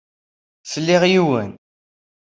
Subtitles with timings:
[0.71, 1.51] Fliɣ yiwen.